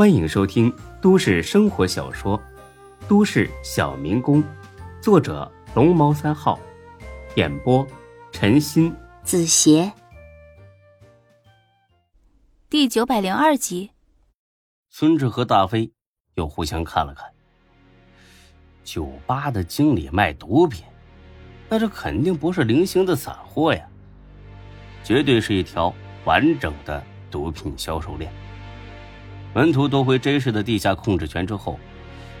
[0.00, 2.38] 欢迎收听都市生活小说
[3.06, 4.42] 《都市小民工》，
[5.02, 6.58] 作者龙猫三号，
[7.34, 7.86] 演播
[8.32, 9.92] 陈鑫、子邪，
[12.70, 13.90] 第九百零二集。
[14.88, 15.92] 孙志和大飞
[16.32, 17.30] 又互相看了看。
[18.82, 20.82] 酒吧的经理卖毒品，
[21.68, 23.86] 那这肯定不是零星的散货呀，
[25.04, 25.94] 绝对是一条
[26.24, 28.32] 完整的毒品销售链。
[29.52, 31.76] 门徒夺回 J 市的地下控制权之后，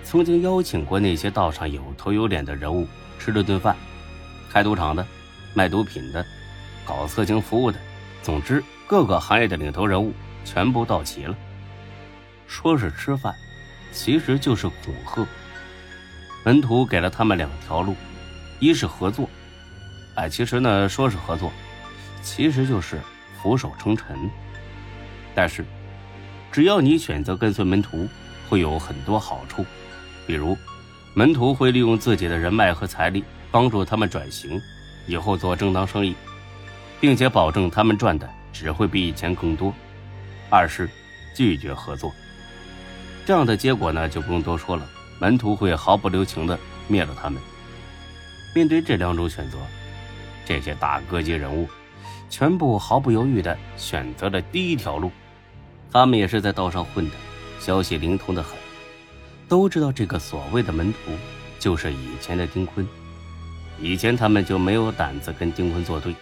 [0.04, 2.86] 曾经邀请过那些道上有头有脸的人物
[3.18, 3.74] 吃了顿饭，
[4.48, 5.04] 开赌场的、
[5.52, 6.24] 卖毒品的、
[6.84, 7.76] 搞色情服务的，
[8.22, 10.12] 总之各个行业的领头人物
[10.44, 11.36] 全部到齐了。
[12.46, 13.34] 说是吃饭，
[13.92, 15.26] 其实就是恐吓。
[16.44, 17.96] 门徒给了他们两条路，
[18.60, 19.28] 一是合作，
[20.14, 21.50] 哎，其实呢说是合作，
[22.22, 23.00] 其实就是
[23.42, 24.16] 俯首称臣。
[25.34, 25.64] 但是。
[26.52, 28.08] 只要你选择跟随门徒，
[28.48, 29.64] 会有很多好处，
[30.26, 30.56] 比如，
[31.14, 34.60] 门徒会利用自己的人脉和财力帮助他们转型，
[35.06, 36.14] 以后做正当生意，
[37.00, 39.72] 并且保证他们赚的只会比以前更多。
[40.48, 40.90] 二是
[41.36, 42.12] 拒绝合作，
[43.24, 44.84] 这样的结果呢就不用多说了，
[45.20, 47.40] 门徒会毫不留情的灭了他们。
[48.52, 49.58] 面对这两种选择，
[50.44, 51.68] 这些大哥级人物
[52.28, 55.12] 全部毫不犹豫的选择了第一条路。
[55.92, 57.16] 他们也是在道上混的，
[57.58, 58.52] 消息灵通的很，
[59.48, 60.98] 都知道这个所谓的门徒
[61.58, 62.86] 就是以前的丁坤。
[63.80, 66.14] 以前他们就没有胆子跟丁坤作对，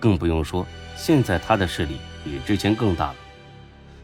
[0.00, 3.16] 更不用说现在他的势力比之前更大了。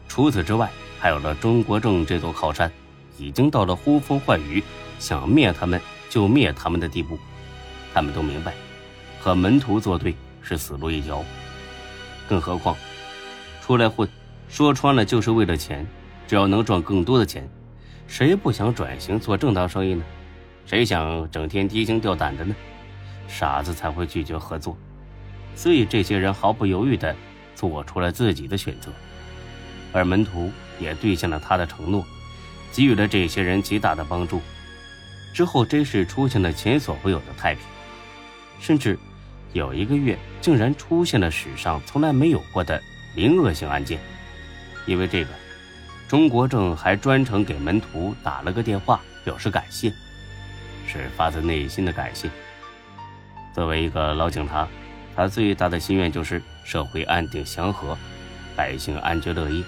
[0.07, 2.71] 除此之外，还有了中国政这座靠山，
[3.17, 4.63] 已经到了呼风唤雨，
[4.99, 7.19] 想灭他们就灭他们的地步。
[7.93, 8.53] 他们都明白，
[9.19, 11.25] 和门徒作对是死路一条，
[12.27, 12.77] 更何况
[13.61, 14.07] 出来混。
[14.49, 15.85] 说穿了就是为了钱，
[16.27, 17.47] 只要能赚更多的钱，
[18.07, 20.03] 谁不想转型做正当生意呢？
[20.65, 22.55] 谁想整天提心吊胆的呢？
[23.27, 24.75] 傻子才会拒绝合作，
[25.55, 27.15] 所以这些人毫不犹豫地
[27.53, 28.91] 做出了自己的选择，
[29.93, 32.03] 而门徒也兑现了他的承诺，
[32.71, 34.41] 给予了这些人极大的帮助。
[35.31, 37.63] 之后真是出现了前所未有的太平，
[38.59, 38.97] 甚至
[39.53, 42.81] 有一个月竟然出现了史上从来没有过的
[43.15, 43.99] 零恶性案件。
[44.85, 45.29] 因为这个，
[46.07, 49.93] 钟国正还专程给门徒打了个电话，表示感谢，
[50.87, 52.29] 是发自内心的感谢。
[53.53, 54.67] 作为一个老警察，
[55.15, 57.97] 他最大的心愿就是社会安定祥和，
[58.55, 59.63] 百姓安居乐业。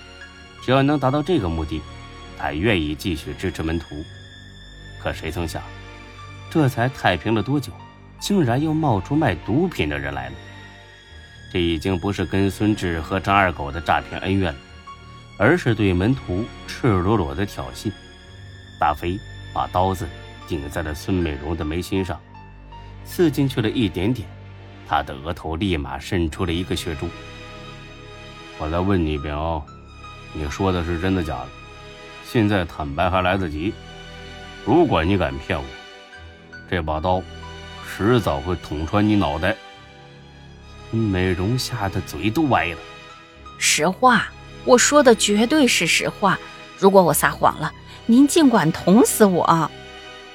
[0.63, 1.81] 只要能达到这个目的，
[2.37, 4.03] 他愿意继续支持门徒。
[5.01, 5.61] 可谁曾想，
[6.49, 7.71] 这才太平了多久，
[8.19, 10.35] 竟然又冒出卖毒品的人来了。
[11.51, 14.59] 这已经不是跟孙志和张二狗的诈骗恩怨了。
[15.41, 17.91] 而是对门徒赤裸裸的挑衅。
[18.79, 19.19] 大飞
[19.51, 20.07] 把刀子
[20.47, 22.21] 顶在了孙美荣的眉心上，
[23.05, 24.29] 刺进去了一点点，
[24.87, 27.09] 他的额头立马渗出了一个血珠。
[28.59, 29.59] 我再问你一遍啊，
[30.31, 31.47] 你说的是真的假的？
[32.23, 33.73] 现在坦白还来得及。
[34.63, 35.65] 如果你敢骗我，
[36.69, 37.19] 这把刀
[37.83, 39.57] 迟早会捅穿你脑袋。
[40.91, 42.77] 孙美荣吓得嘴都歪了。
[43.57, 44.27] 实话。
[44.65, 46.37] 我说的绝对是实话，
[46.77, 47.71] 如果我撒谎了，
[48.05, 49.69] 您尽管捅死我。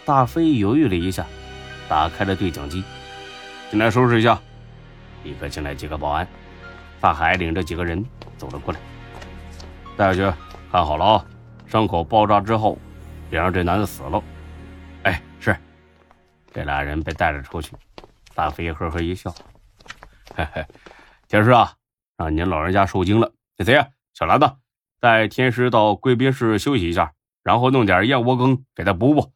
[0.04, 1.24] 大飞犹豫了一下，
[1.88, 2.82] 打开了对讲机，
[3.70, 4.40] 进来收拾一下，
[5.24, 6.26] 立刻进来几个保安。
[7.00, 8.04] 大海领着几个人
[8.36, 8.80] 走了过来，
[9.96, 10.36] 带下去
[10.72, 11.24] 看好了啊，
[11.66, 12.78] 伤口包扎之后，
[13.30, 14.22] 别让这男的死了。
[15.02, 15.56] 哎，是。
[16.52, 17.72] 这俩人被带了出去，
[18.34, 19.32] 大飞呵呵一笑，
[20.34, 20.64] 嘿嘿，
[21.28, 21.72] 天师啊，
[22.16, 23.86] 让您老人家受惊了，这谁呀？
[24.16, 24.50] 小兰子，
[24.98, 27.12] 带天师到贵宾室休息一下，
[27.42, 29.34] 然后弄点燕窝羹给他补补。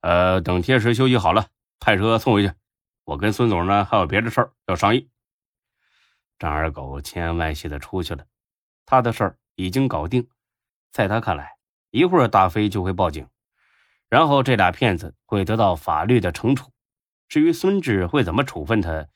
[0.00, 1.48] 呃，等天师休息好了，
[1.78, 2.54] 派车送回去。
[3.04, 5.10] 我跟孙总呢还有别的事儿要商议。
[6.38, 8.24] 张二狗千恩万谢的出去了，
[8.86, 10.26] 他的事儿已经搞定。
[10.90, 11.56] 在他看来，
[11.90, 13.28] 一会儿大飞就会报警，
[14.08, 16.72] 然后这俩骗子会得到法律的惩处。
[17.28, 19.06] 至于孙志会怎么处分他，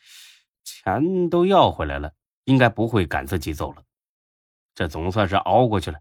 [0.63, 2.13] 钱都要回来了，
[2.45, 3.83] 应该不会赶自己走了。
[4.75, 5.99] 这总算是熬过去了。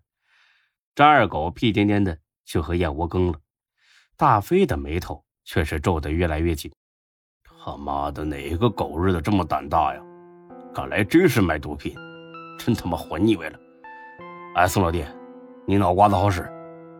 [0.96, 3.40] 张二狗屁颠颠的去喝燕窝羹了，
[4.18, 6.72] 大飞的眉头却是皱得越来越紧。
[7.44, 10.02] 他妈的，哪个狗日的这么胆大呀？
[10.74, 11.96] 敢来真是卖毒品，
[12.58, 13.60] 真他妈活腻歪了！
[14.56, 15.06] 哎，宋老弟，
[15.66, 16.50] 你脑瓜子好使，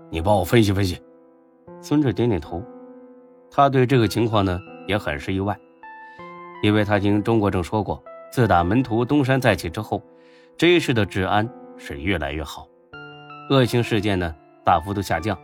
[0.10, 1.02] 你帮我分析分析。
[1.82, 2.64] 孙志点点头，
[3.50, 5.58] 他对这个情况呢也很是意外，
[6.62, 10.02] 因为他听钟国正说过，自打门徒东山再起之后，
[10.58, 11.50] 这一世的治安。
[11.84, 12.68] 是越来越好，
[13.50, 15.36] 恶性事件呢大幅度下降。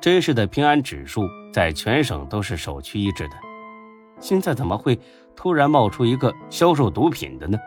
[0.00, 1.22] 真实的平安指数
[1.52, 3.34] 在全省都是首屈一指的，
[4.20, 4.96] 现在怎么会
[5.34, 7.58] 突然冒出一个销售毒品的呢？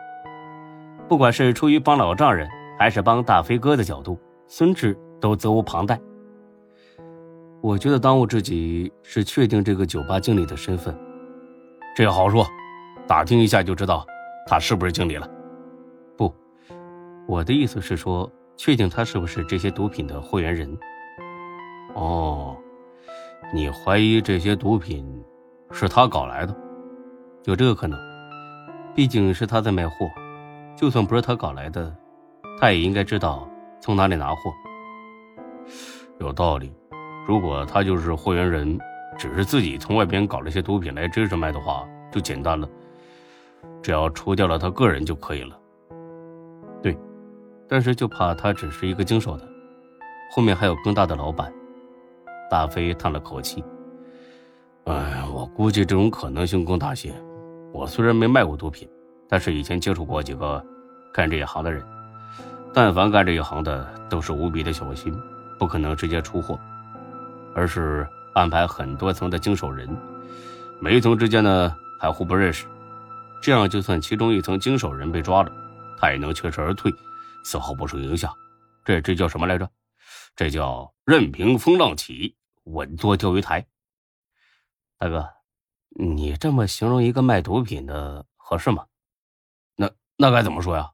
[1.06, 2.48] 不管是出于帮老丈人，
[2.78, 6.00] 还是帮大飞哥的角度，孙志都责无旁贷。
[7.60, 10.98] 我觉得当务之急是确定这个酒吧经理的身份，
[11.94, 12.46] 这好说，
[13.06, 14.06] 打听一下就知道
[14.46, 15.28] 他是不是经理了。
[17.26, 20.78] 我的意思是说，确定他是不是这些毒品的货源人。
[21.94, 22.56] 哦，
[23.52, 25.06] 你怀疑这些毒品
[25.70, 26.56] 是他搞来的？
[27.44, 27.98] 有这个可能，
[28.94, 30.10] 毕竟是他在卖货。
[30.76, 31.94] 就算不是他搞来的，
[32.60, 33.48] 他也应该知道
[33.80, 34.52] 从哪里拿货。
[36.18, 36.72] 有道理。
[37.26, 38.78] 如果他就是货源人，
[39.16, 42.68] 只是自己从外边搞了些毒品来真实卖的话，就简单了，
[43.80, 45.56] 只要除掉了他个人就可以了。
[46.82, 46.98] 对，
[47.72, 49.48] 但是就怕他只是一个经手的，
[50.30, 51.50] 后面还有更大的老板。
[52.50, 53.64] 大飞叹了口气
[54.84, 57.14] ：“哎，我估计这种可能性更大些。
[57.72, 58.86] 我虽然没卖过毒品，
[59.26, 60.62] 但是以前接触过几个
[61.14, 61.82] 干这一行的人，
[62.74, 65.18] 但凡干这一行的都是无比的小心，
[65.58, 66.60] 不可能直接出货，
[67.54, 69.88] 而是安排很多层的经手人，
[70.78, 72.66] 每一层之间呢还互不认识。
[73.40, 75.50] 这样，就算其中一层经手人被抓了，
[75.96, 76.94] 他也能全身而退，
[77.44, 78.34] 丝毫不受影响。
[78.84, 79.70] 这这叫什么来着？
[80.34, 83.66] 这叫任凭风浪起。”稳坐钓鱼台，
[84.96, 85.28] 大哥，
[85.98, 88.86] 你这么形容一个卖毒品的合适吗？
[89.74, 90.92] 那那该怎么说呀？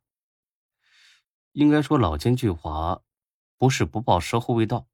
[1.52, 3.02] 应该说老奸巨猾，
[3.58, 4.88] 不是不报，时候未到。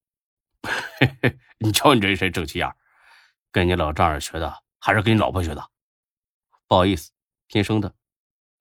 [1.59, 2.77] 你瞧你这一身正气样，
[3.53, 5.71] 跟你老丈人学的，还是跟你老婆学的？
[6.67, 7.13] 不好意思，
[7.47, 7.95] 天生的，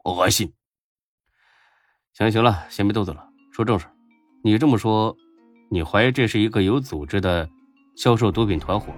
[0.04, 0.54] 恶心。
[2.14, 3.88] 行行了，先别斗嘴了，说正事。
[4.44, 5.18] 你这么说，
[5.68, 7.50] 你怀疑这是一个有组织的？
[7.96, 8.94] 销售毒品团伙，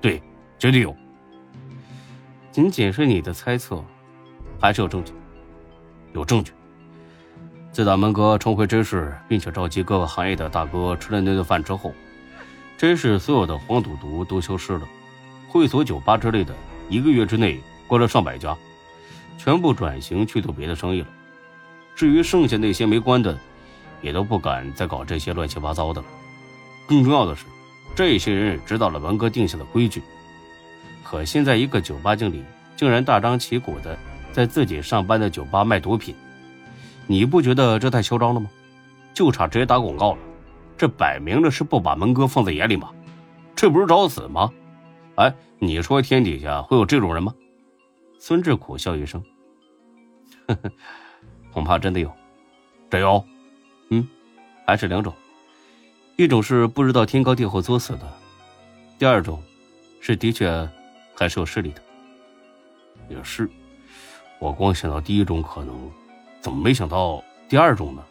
[0.00, 0.22] 对，
[0.58, 0.94] 绝对有。
[2.50, 3.84] 仅仅是你的猜测，
[4.58, 5.12] 还是有证据？
[6.14, 6.52] 有证据。
[7.72, 11.92] 自打门哥重回真市，并且召集各个行业的大哥吃了那顿饭之后，
[12.78, 14.88] 真市所有的黄赌毒都消失了，
[15.48, 16.54] 会所、酒吧之类的，
[16.88, 18.56] 一个月之内关了上百家，
[19.36, 21.08] 全部转型去做别的生意了。
[22.00, 23.38] 至于剩下那些没关的，
[24.00, 26.06] 也都不敢再搞这些乱七八糟的了。
[26.88, 27.44] 更重要的是。
[27.94, 30.02] 这些人也知道了文哥定下的规矩，
[31.04, 32.42] 可现在一个酒吧经理
[32.74, 33.98] 竟然大张旗鼓的
[34.32, 36.14] 在自己上班的酒吧卖毒品，
[37.06, 38.48] 你不觉得这太嚣张了吗？
[39.12, 40.18] 就差直接打广告了，
[40.78, 42.88] 这摆明了是不把文哥放在眼里吗？
[43.54, 44.50] 这不是找死吗？
[45.16, 47.34] 哎，你说天底下会有这种人吗？
[48.18, 49.22] 孙志苦笑一声，
[50.46, 50.72] 呵呵，
[51.52, 52.12] 恐怕真的有，
[52.90, 53.24] 真有，
[53.90, 54.06] 嗯，
[54.66, 55.12] 还是两种。
[56.16, 58.12] 一种是不知道天高地厚作死的，
[58.98, 59.42] 第二种，
[60.00, 60.68] 是的确
[61.14, 61.82] 还是有势力的。
[63.08, 63.50] 也是，
[64.38, 65.90] 我光想到第一种可能，
[66.40, 68.04] 怎么没想到第二种呢？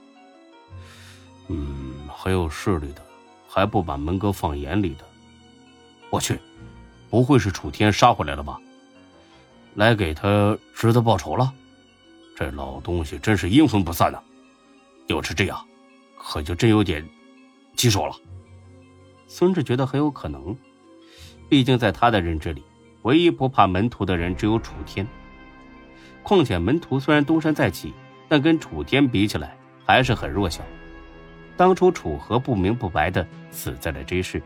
[1.48, 3.02] 嗯，很有势力的，
[3.48, 5.06] 还不把门哥放眼里的。
[6.10, 6.40] 我去，
[7.10, 8.60] 不会是楚天杀回来了吧？
[9.76, 11.54] 来给他侄子报仇了？
[12.40, 14.18] 这老东西真是阴魂不散呐！
[15.08, 15.62] 要是这样，
[16.18, 17.06] 可就真有点。
[17.76, 18.16] 棘手了，
[19.28, 20.56] 孙志觉得很有可能，
[21.50, 22.64] 毕竟在他的认知里，
[23.02, 25.06] 唯一不怕门徒的人只有楚天。
[26.24, 27.94] 况且门徒虽然东山再起，
[28.30, 30.64] 但跟楚天比起来还是很弱小。
[31.58, 34.42] 当初楚河不明不白的死在了这世，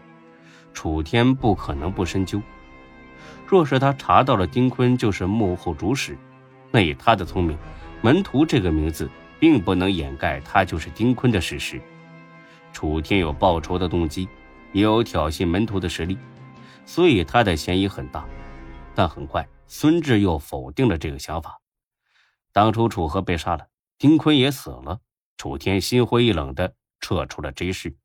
[0.73, 2.41] 楚天不可能不深究。
[3.45, 6.17] 若是他查到了丁坤就是幕后主使，
[6.71, 7.55] 那以他的聪明，
[8.03, 11.81] 门徒这个名字并不能掩盖他就是丁坤的事实。
[12.73, 14.27] 楚天有报仇的动机，
[14.73, 16.17] 也有挑衅门徒的实力，
[16.85, 18.27] 所以他的嫌疑很大。
[18.93, 21.61] 但很快，孙志又否定了这个想法。
[22.51, 23.67] 当初楚河被杀了，
[23.97, 24.99] 丁坤也死了，
[25.37, 27.95] 楚天心灰意冷的撤出了 J 市。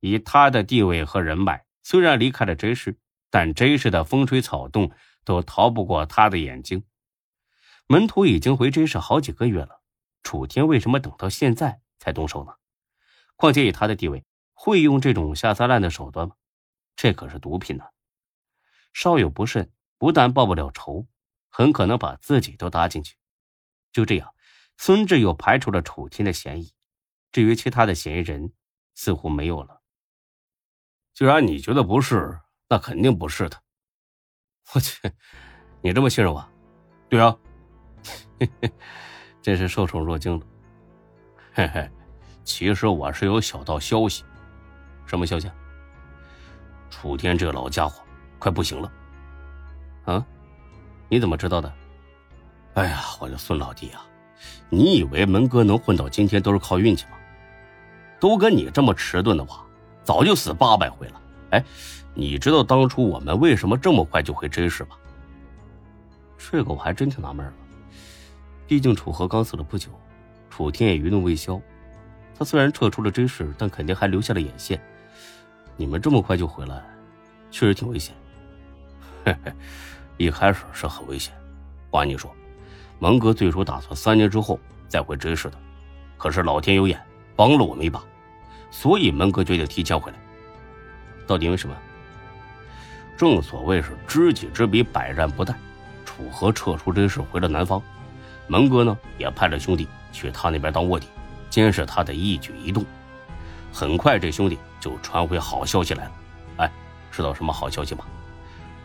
[0.00, 2.96] 以他的地位和人脉，虽然离开了 J 市，
[3.28, 4.90] 但 J 市的风吹草动
[5.22, 6.82] 都逃不过他的眼睛。
[7.90, 9.80] 门徒已经回 J 市好几个月了，
[10.22, 12.52] 楚天为什么等到现在才动手呢？
[13.34, 16.34] 况且以他的地位，会用这种下三滥的手段吗？
[16.96, 17.84] 这可是毒品呢，
[18.92, 21.06] 稍有不慎，不但报不了仇，
[21.48, 23.16] 很可能把自己都搭进去。
[23.90, 24.34] 就这样，
[24.76, 26.74] 孙志又排除了楚天的嫌疑。
[27.32, 28.52] 至于其他的嫌疑人，
[28.94, 29.80] 似乎没有了。
[31.14, 33.62] 既然你觉得不是，那肯定不是他。
[34.74, 35.10] 我去，
[35.80, 36.46] 你这么信任我？
[37.08, 37.34] 对啊，
[38.40, 38.72] 嘿嘿，
[39.42, 40.46] 真是受宠若惊了。
[41.52, 41.88] 嘿嘿。
[42.44, 44.24] 其实我是有小道消息，
[45.04, 45.50] 什么消息？
[46.88, 48.02] 楚天这老家伙
[48.38, 48.90] 快不行了。
[50.06, 50.26] 啊？
[51.10, 51.70] 你怎么知道的？
[52.74, 54.02] 哎呀，我的孙老弟啊，
[54.70, 57.18] 你以为门哥能混到今天都是靠运气吗？
[58.18, 59.62] 都跟你这么迟钝的话，
[60.02, 61.20] 早就死八百回了。
[61.50, 61.62] 哎，
[62.14, 64.96] 你知道当初我们为什么这么快就回真市吗？
[66.38, 67.52] 这个我还真挺纳闷了。
[68.68, 69.88] 毕竟楚河刚死了不久，
[70.50, 71.58] 楚天也余怒未消。
[72.38, 74.78] 他虽然撤出了 J 市，但肯定还留下了眼线。
[75.74, 76.84] 你们这么快就回来，
[77.50, 78.14] 确实挺危险。
[79.24, 79.50] 嘿嘿，
[80.18, 81.32] 一开始是很危险。
[81.90, 82.30] 我跟你说，
[82.98, 85.58] 蒙哥最初打算三年之后再回 J 市的，
[86.18, 87.02] 可是老天有眼，
[87.34, 88.04] 帮了我们一把，
[88.70, 90.18] 所以蒙哥决定提前回来。
[91.26, 91.74] 到底为什么？
[93.16, 95.54] 正所谓是知己知彼，百战不殆。
[96.04, 97.82] 楚河撤出 J 市，回了南方。
[98.48, 101.06] 蒙哥呢，也派了兄弟去他那边当卧底，
[101.50, 102.84] 监视他的一举一动。
[103.72, 106.12] 很快，这兄弟就传回好消息来了。
[106.56, 106.72] 哎，
[107.12, 108.04] 知道什么好消息吗？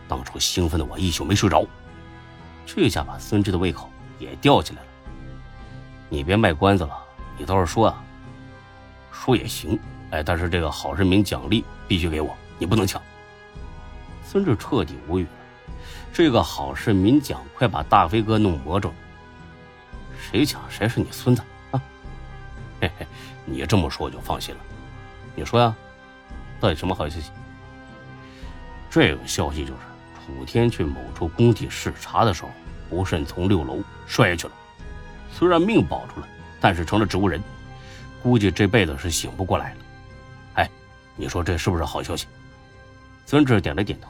[0.08, 1.66] 当初兴奋的我一宿没睡着，
[2.66, 3.90] 这下把孙志的胃口
[4.20, 4.88] 也吊起来了。
[6.10, 6.92] 你别卖关子了，
[7.38, 8.04] 你倒是说啊。
[9.12, 9.80] 说也行，
[10.12, 13.02] 哎，但是这个好市民奖励必须给我，你不能抢。
[14.26, 15.30] 孙志彻底无语了，
[16.12, 18.96] 这个好市民奖快把大飞哥弄魔怔了。
[20.32, 21.82] 谁抢谁是你孙子啊？
[22.80, 23.06] 嘿嘿，
[23.46, 24.62] 你这么说我就放心了。
[25.36, 25.76] 你说呀，
[26.62, 27.30] 到底什么好消息？
[28.90, 29.80] 这个消息就是
[30.16, 32.50] 楚天去某处工地视察的时候，
[32.90, 34.54] 不慎从六楼摔下去了。
[35.32, 36.28] 虽然命保住了，
[36.62, 37.42] 但是成了植物人，
[38.22, 39.80] 估计这辈子是醒不过来了。
[40.56, 40.70] 哎，
[41.18, 42.28] 你说这是不是好消息？
[43.26, 44.10] 孙志点了点头，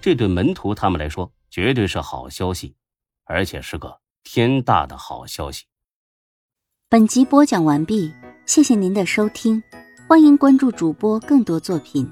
[0.00, 2.74] 这对门徒他们来说绝对是好消息，
[3.24, 3.98] 而且是个。
[4.24, 5.64] 天大的好消息！
[6.88, 8.12] 本集播讲完毕，
[8.46, 9.62] 谢谢您的收听，
[10.08, 12.10] 欢迎关注主播更多作品。